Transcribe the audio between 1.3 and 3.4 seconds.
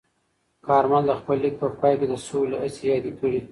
لیک په پای کې د سولې هڅې یادې کړې.